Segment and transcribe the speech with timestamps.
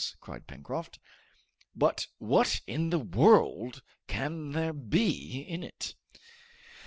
[0.19, 0.97] cried Pencroft.
[1.75, 5.93] "But what in the world can there be in it?"